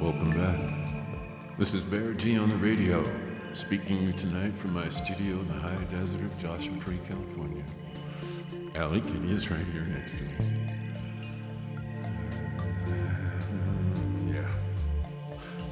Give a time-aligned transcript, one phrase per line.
[0.00, 1.56] Welcome back.
[1.56, 3.04] This is Bear G on the radio,
[3.52, 7.64] speaking to you tonight from my studio in the high desert of Joshua Tree, California.
[8.76, 10.30] Allie Kitty is right here next to me.
[14.32, 14.48] Yeah.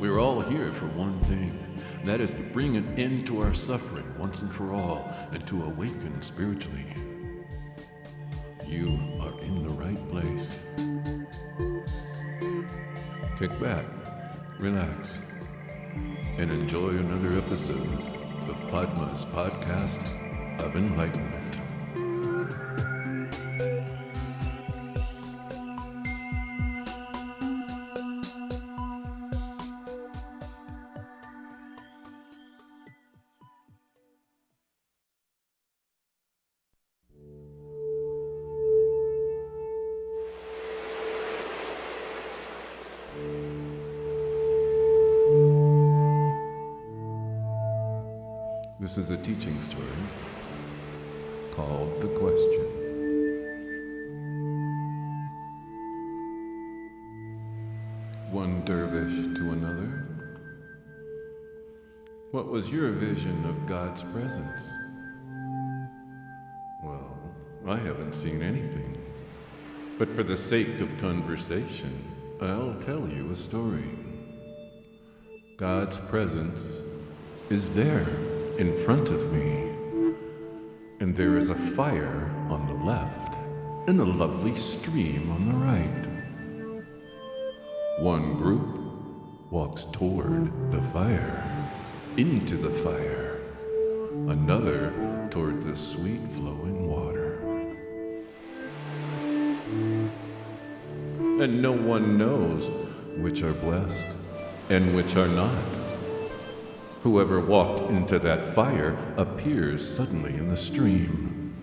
[0.00, 1.56] We're all here for one thing.
[2.02, 5.62] That is to bring an end to our suffering once and for all, and to
[5.62, 6.86] awaken spiritually.
[8.66, 10.58] You are in the right place.
[13.38, 13.84] Kick back,
[14.58, 15.20] relax,
[16.38, 20.00] and enjoy another episode of Padma's Podcast
[20.60, 21.35] of Enlightenment.
[51.56, 52.66] Called The Question.
[58.30, 60.06] One dervish to another.
[62.32, 64.62] What was your vision of God's presence?
[66.84, 67.18] Well,
[67.66, 68.94] I haven't seen anything.
[69.98, 72.04] But for the sake of conversation,
[72.42, 73.88] I'll tell you a story.
[75.56, 76.82] God's presence
[77.48, 78.06] is there
[78.58, 79.65] in front of me.
[81.06, 83.36] And there is a fire on the left
[83.86, 86.08] and a lovely stream on the right.
[88.00, 88.80] One group
[89.52, 91.70] walks toward the fire,
[92.16, 93.38] into the fire,
[94.26, 97.38] another toward the sweet flowing water.
[101.40, 102.72] And no one knows
[103.18, 104.06] which are blessed
[104.70, 105.85] and which are not.
[107.02, 111.54] Whoever walked into that fire appears suddenly in the stream.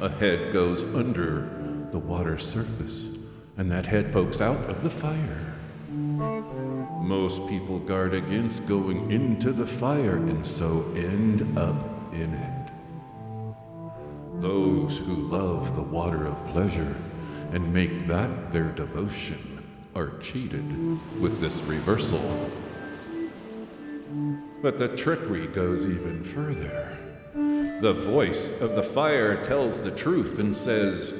[0.00, 3.10] A head goes under the water surface,
[3.56, 5.54] and that head pokes out of the fire.
[7.00, 12.72] Most people guard against going into the fire and so end up in it.
[14.40, 16.94] Those who love the water of pleasure
[17.52, 19.62] and make that their devotion
[19.94, 20.68] are cheated
[21.20, 22.50] with this reversal.
[24.62, 26.98] But the trickery goes even further.
[27.80, 31.14] The voice of the fire tells the truth and says,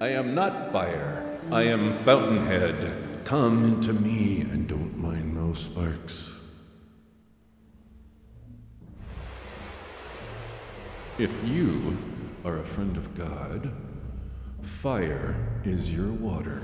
[0.00, 3.24] I am not fire, I am fountainhead.
[3.24, 6.32] Come into me and don't mind those sparks.
[11.18, 11.96] If you
[12.44, 13.70] are a friend of God,
[14.62, 16.62] fire is your water.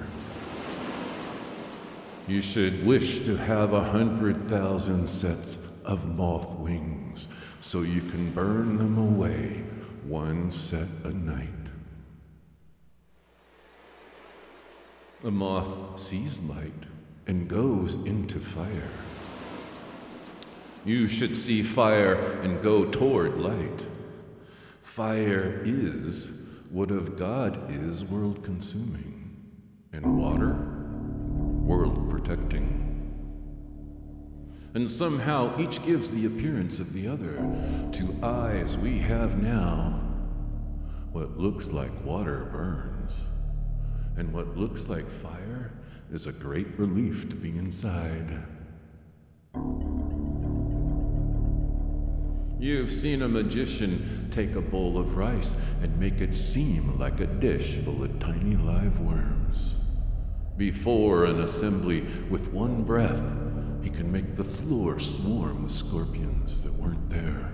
[2.26, 5.58] You should wish to have a hundred thousand sets
[5.88, 7.26] of moth wings
[7.60, 9.64] so you can burn them away
[10.04, 11.48] one set a night.
[15.24, 16.84] A moth sees light
[17.26, 18.90] and goes into fire.
[20.84, 23.86] You should see fire and go toward light.
[24.82, 26.30] Fire is
[26.70, 29.36] what of God is world consuming,
[29.92, 30.54] and water,
[31.64, 32.77] world protecting.
[34.78, 37.44] And somehow each gives the appearance of the other.
[37.94, 40.00] To eyes we have now,
[41.10, 43.26] what looks like water burns,
[44.16, 45.72] and what looks like fire
[46.12, 48.44] is a great relief to be inside.
[52.60, 57.26] You've seen a magician take a bowl of rice and make it seem like a
[57.26, 59.74] dish full of tiny live worms.
[60.56, 63.47] Before an assembly, with one breath,
[63.82, 67.52] he can make the floor swarm with scorpions that weren't there.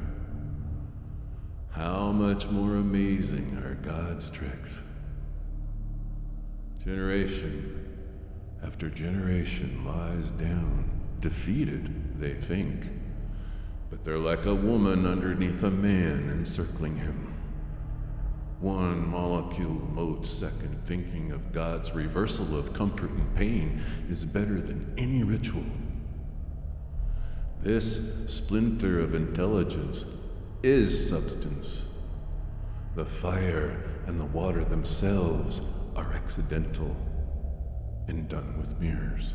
[1.70, 4.80] How much more amazing are God's tricks?
[6.84, 7.84] Generation
[8.64, 10.90] after generation lies down,
[11.20, 12.86] defeated, they think.
[13.90, 17.34] But they're like a woman underneath a man encircling him.
[18.60, 24.94] One molecule mode second thinking of God's reversal of comfort and pain is better than
[24.96, 25.66] any ritual.
[27.64, 30.04] This splinter of intelligence
[30.62, 31.86] is substance.
[32.94, 35.62] The fire and the water themselves
[35.96, 36.94] are accidental
[38.06, 39.32] and done with mirrors.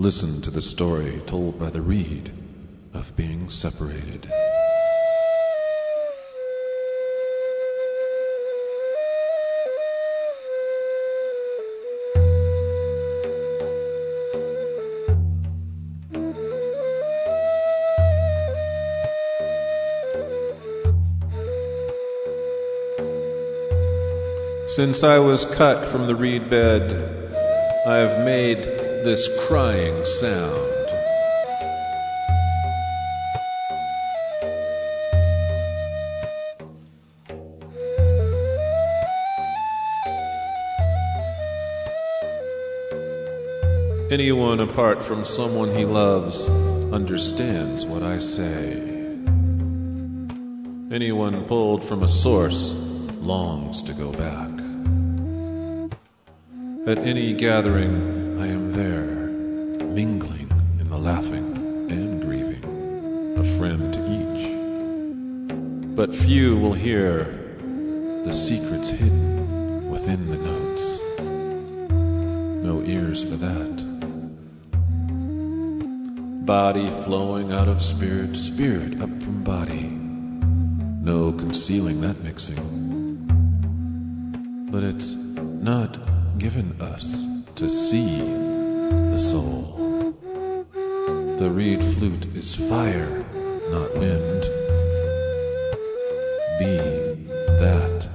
[0.00, 2.32] Listen to the story told by the reed
[2.94, 4.32] of being separated.
[24.68, 26.90] Since I was cut from the reed bed,
[27.86, 30.70] I have made this crying sound.
[44.12, 46.46] Anyone apart from someone he loves
[46.92, 48.72] understands what I say.
[50.92, 52.74] Anyone pulled from a source
[53.22, 54.50] longs to go back.
[56.88, 58.19] At any gathering,
[58.70, 59.26] there,
[59.84, 62.64] mingling in the laughing and grieving,
[63.36, 65.94] a friend to each.
[65.96, 67.24] But few will hear
[68.24, 70.82] the secrets hidden within the notes.
[72.64, 73.76] No ears for that.
[76.46, 79.88] Body flowing out of spirit, spirit up from body.
[81.02, 82.90] No concealing that mixing
[84.70, 85.98] but it's not
[86.38, 87.26] given us
[87.56, 88.39] to see
[89.10, 90.14] the soul.
[91.38, 93.24] The reed flute is fire,
[93.70, 94.42] not wind.
[96.58, 96.76] Be
[97.58, 98.08] that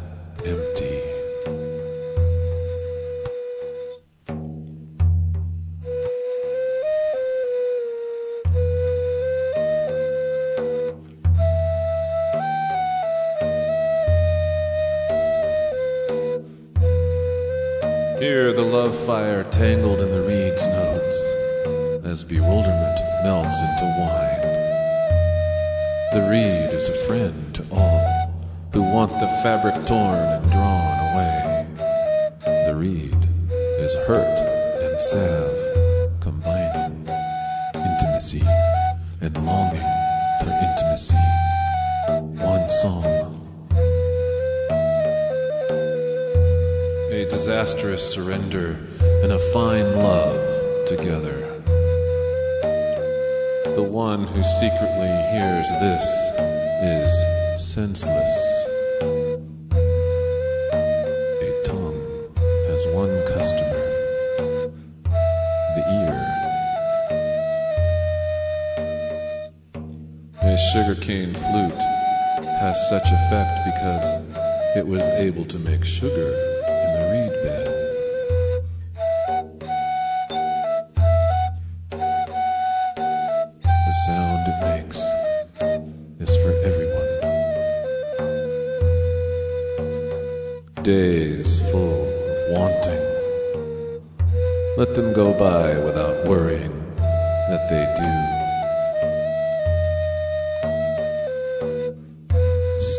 [20.26, 21.18] reed's notes
[22.04, 24.42] as bewilderment melts into wine.
[26.14, 28.34] The reed is a friend to all
[28.74, 31.68] who want the fabric torn and drawn away.
[32.66, 33.30] The reed
[33.78, 34.40] is hurt
[34.82, 37.08] and salve combining
[37.76, 38.42] intimacy
[39.22, 39.92] and longing
[40.42, 41.16] for intimacy.
[42.44, 43.36] One song
[47.12, 48.78] a disastrous surrender
[49.26, 51.40] and a fine love together.
[53.74, 56.06] The one who secretly hears this
[56.84, 57.12] is
[57.74, 58.34] senseless.
[61.42, 62.06] A tongue
[62.68, 63.82] has one customer,
[65.74, 66.18] the ear.
[70.44, 71.82] A sugarcane flute
[72.60, 74.08] has such effect because
[74.78, 76.55] it was able to make sugar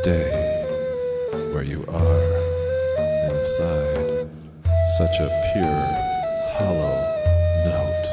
[0.07, 0.31] Stay
[1.51, 2.23] where you are
[3.27, 4.31] inside
[4.97, 5.87] such a pure,
[6.55, 6.97] hollow
[7.67, 8.07] note.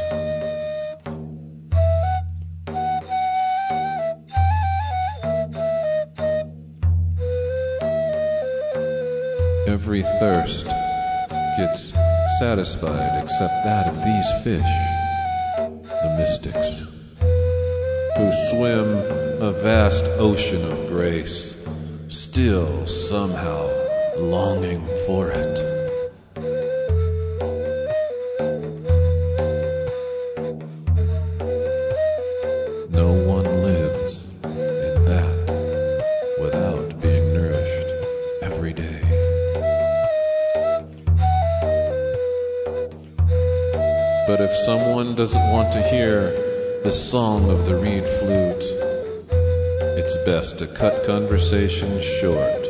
[9.67, 11.93] Every thirst gets
[12.39, 14.73] satisfied except that of these fish,
[16.01, 16.87] the mystics,
[18.17, 18.87] who swim
[19.43, 21.52] a vast ocean of grace,
[22.33, 23.69] still somehow
[24.17, 25.55] longing for it.
[32.89, 37.87] No one lives in that without being nourished
[38.41, 38.99] every day.
[44.25, 48.92] But if someone doesn't want to hear the song of the reed flute,
[50.25, 52.62] best to cut conversation short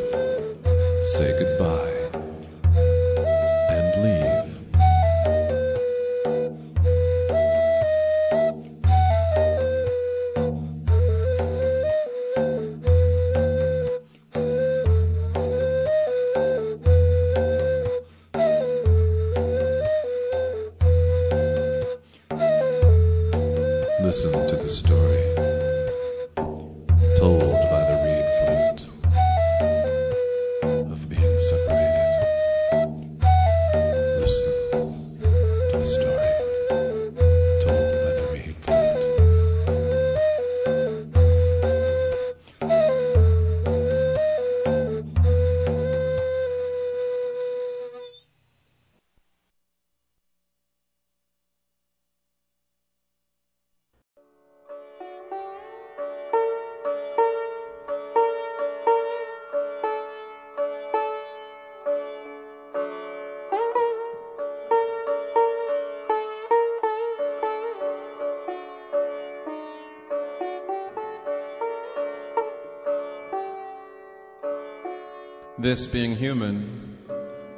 [75.64, 76.98] This being human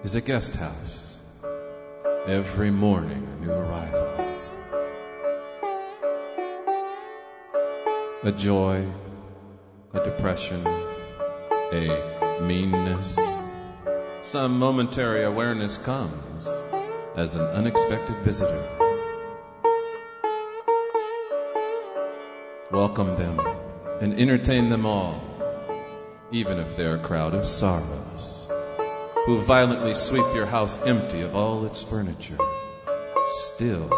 [0.04, 1.10] is a guest house.
[2.28, 4.06] Every morning, a new arrival.
[8.22, 8.88] A joy,
[9.92, 10.64] a depression,
[11.72, 13.12] a meanness.
[14.30, 16.46] Some momentary awareness comes
[17.16, 18.62] as an unexpected visitor.
[22.70, 23.40] Welcome them
[24.00, 25.20] and entertain them all,
[26.32, 28.46] even if they're a crowd of sorrows,
[29.26, 32.38] who violently sweep your house empty of all its furniture.
[33.54, 33.90] Still,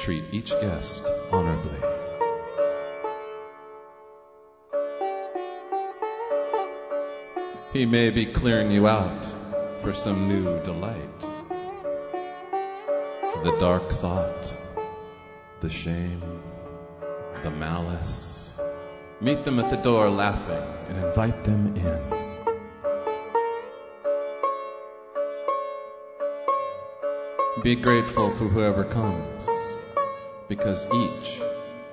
[0.00, 1.02] treat each guest
[1.32, 1.80] honorably.
[7.72, 9.24] He may be clearing you out
[9.82, 11.20] for some new delight.
[13.44, 14.52] The dark thought,
[15.60, 16.22] the shame,
[17.42, 18.27] the malice.
[19.20, 22.18] Meet them at the door laughing and invite them in.
[27.64, 29.44] Be grateful for whoever comes,
[30.48, 31.40] because each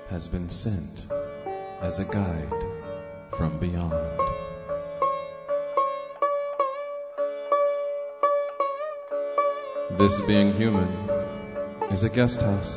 [0.08, 1.06] has been sent
[1.82, 2.48] as a guide
[3.36, 3.92] from beyond.
[9.98, 11.10] This being human
[11.90, 12.75] is a guest house.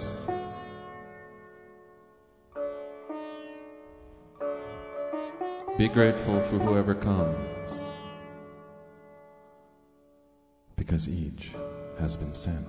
[5.79, 7.71] Be grateful for whoever comes,
[10.75, 11.51] because each
[11.97, 12.67] has been sent.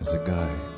[0.00, 0.73] As a guide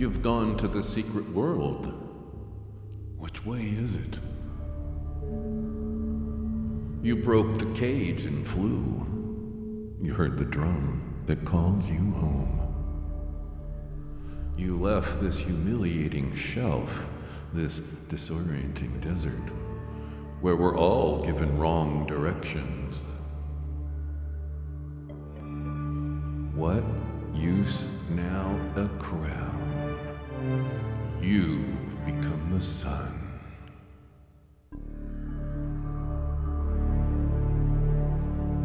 [0.00, 1.92] You've gone to the secret world.
[3.18, 4.18] Which way is it?
[7.02, 9.06] You broke the cage and flew.
[10.00, 12.74] You heard the drum that calls you home.
[14.56, 17.10] You left this humiliating shelf,
[17.52, 19.52] this disorienting desert,
[20.40, 23.02] where we're all given wrong directions.
[26.54, 26.84] What
[27.34, 29.59] use now a crown?
[31.22, 33.14] You've become the sun.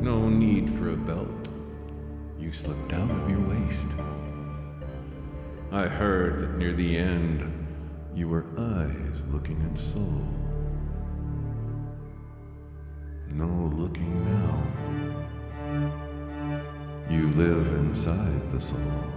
[0.02, 1.50] No need for a belt.
[2.40, 3.88] You slipped out of your waist.
[5.74, 7.44] I heard that near the end,
[8.16, 10.24] you were eyes looking at soul.
[13.28, 14.64] No looking now.
[17.10, 19.15] You live inside the soul.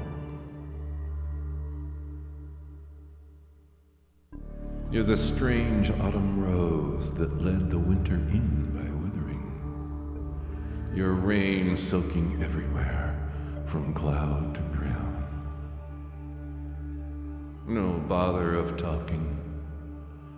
[4.91, 9.45] You're the strange autumn rose that led the winter in by withering.
[10.95, 13.31] Your rain soaking everywhere,
[13.67, 15.27] from cloud to ground.
[17.67, 19.39] No bother of talking,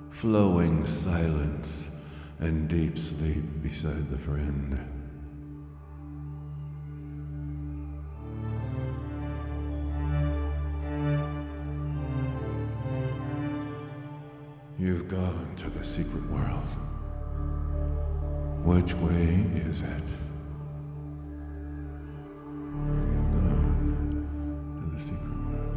[0.08, 1.94] flowing silence,
[2.40, 4.99] and deep sleep beside the friend.
[15.60, 16.64] To the secret world.
[18.64, 20.06] Which way is it?
[24.78, 25.76] To the secret world.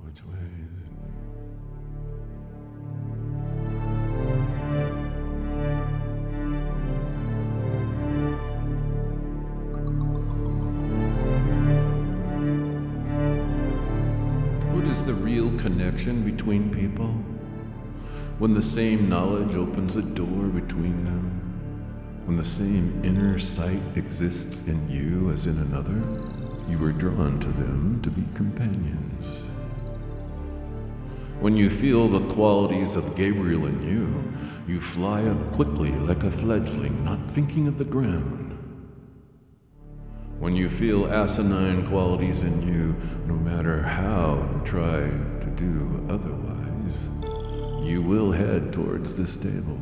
[0.00, 0.88] Which way is it?
[14.74, 17.14] What is the real connection between people?
[18.38, 21.24] When the same knowledge opens a door between them?
[22.24, 26.00] When the same inner sight exists in you as in another?
[26.68, 29.44] You are drawn to them to be companions.
[31.40, 36.30] When you feel the qualities of Gabriel in you, you fly up quickly like a
[36.30, 38.56] fledgling, not thinking of the ground.
[40.38, 42.94] When you feel asinine qualities in you,
[43.26, 47.08] no matter how you try to do otherwise,
[47.88, 49.78] you will head towards the stable.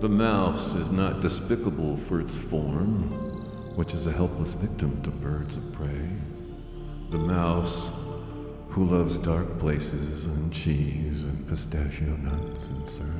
[0.00, 3.10] The mouse is not despicable for its form,
[3.76, 6.08] which is a helpless victim to birds of prey.
[7.10, 7.90] The mouse
[8.68, 13.10] who loves dark places and cheese and pistachio nuts and syrup.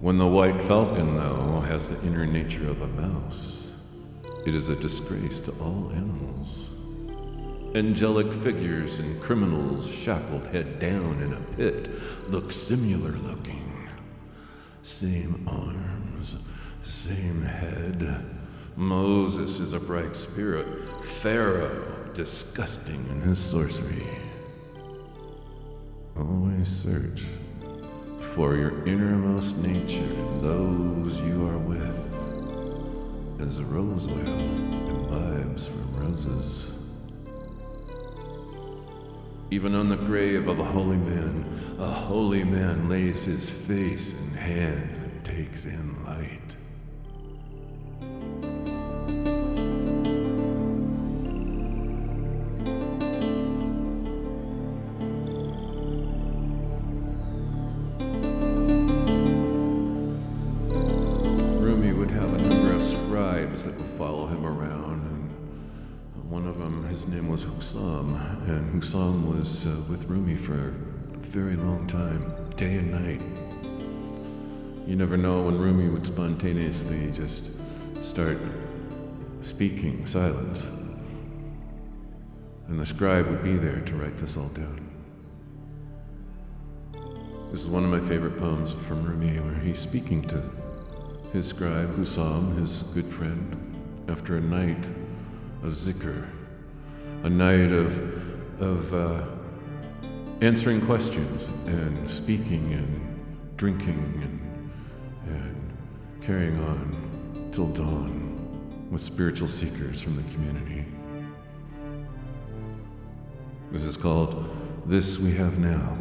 [0.00, 3.70] When the white falcon, though, has the inner nature of a mouse,
[4.44, 6.70] it is a disgrace to all animals.
[7.74, 11.88] Angelic figures and criminals shackled head down in a pit
[12.28, 13.88] look similar looking.
[14.82, 16.48] Same arms,
[16.82, 18.24] same head.
[18.74, 20.66] Moses is a bright spirit.
[21.04, 24.04] Pharaoh, disgusting in his sorcery.
[26.16, 27.22] Always search
[28.18, 32.16] for your innermost nature in those you are with,
[33.40, 34.40] as a rose oil
[34.88, 36.79] imbibes from roses.
[39.52, 41.44] Even on the grave of a holy man,
[41.78, 46.56] a holy man lays his face and hands and takes in light.
[66.90, 68.16] His name was Husam,
[68.48, 70.72] and Husam was uh, with Rumi for a
[71.18, 73.22] very long time, day and night.
[74.88, 77.52] You never know when Rumi would spontaneously just
[78.02, 78.38] start
[79.40, 80.64] speaking silence,
[82.66, 84.90] and the scribe would be there to write this all down.
[87.52, 90.42] This is one of my favorite poems from Rumi, where he's speaking to
[91.32, 94.88] his scribe, Husam, his good friend, after a night
[95.62, 96.26] of zikr,
[97.22, 99.22] a night of, of uh,
[100.40, 110.00] answering questions and speaking and drinking and, and carrying on till dawn with spiritual seekers
[110.00, 110.86] from the community.
[113.70, 114.48] This is called
[114.86, 115.96] This We Have Now.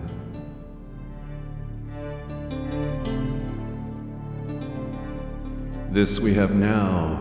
[5.91, 7.19] This we have now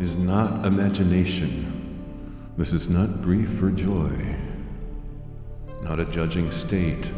[0.00, 1.77] is not imagination.
[2.58, 4.10] This is not grief or joy,
[5.80, 7.12] not a judging state,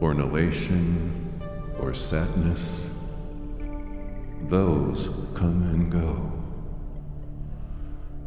[0.00, 1.12] or an elation,
[1.78, 2.98] or sadness.
[4.44, 6.32] Those come and go.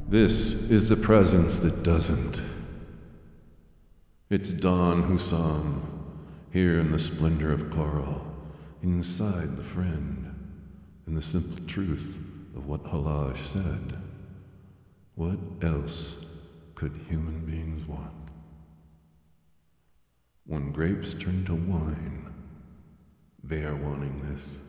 [0.10, 2.44] This is the presence that doesn't.
[4.30, 5.82] It's dawn Husam,
[6.54, 8.24] here in the splendor of coral,
[8.84, 10.28] inside the friend
[11.08, 12.20] in the simple truth
[12.56, 13.98] of what Hallaj said.
[15.16, 16.26] What else
[16.76, 18.12] could human beings want?
[20.46, 22.34] When grapes turn to wine,
[23.44, 24.62] they are wanting this.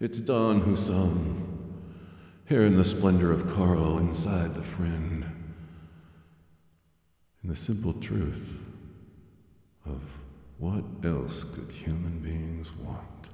[0.00, 1.46] It's dawn Husam,
[2.48, 5.24] here in the splendor of coral, inside the friend,
[7.42, 8.62] in the simple truth
[9.86, 10.20] of
[10.58, 13.30] what else could human beings want?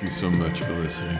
[0.00, 1.18] Thank you so much for listening.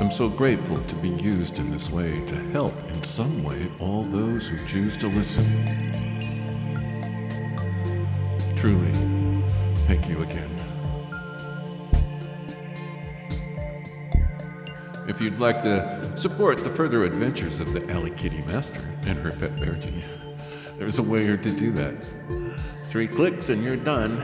[0.00, 4.04] I'm so grateful to be used in this way to help in some way all
[4.04, 5.44] those who choose to listen.
[8.54, 8.92] Truly,
[9.88, 10.54] thank you again.
[15.08, 19.32] If you'd like to support the further adventures of the Alley Kitty Master and her
[19.32, 20.04] pet Bertie,
[20.78, 21.96] there's a way to do that.
[22.86, 24.18] Three clicks and you're done.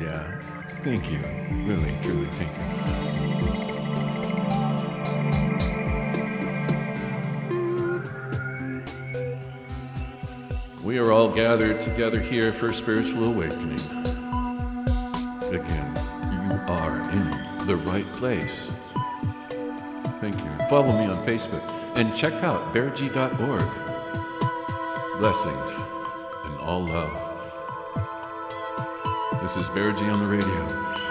[0.00, 0.42] Yeah,
[0.82, 1.18] thank you.
[1.64, 2.86] Really, truly, thank you.
[10.86, 13.80] We are all gathered together here for spiritual awakening.
[15.52, 15.94] Again,
[16.32, 18.70] you are in the right place.
[20.20, 20.50] Thank you.
[20.70, 21.62] Follow me on Facebook
[21.96, 23.62] and check out bearg.org.
[25.18, 25.70] Blessings
[26.44, 27.35] and all love.
[29.46, 31.05] This is Bear G on the radio.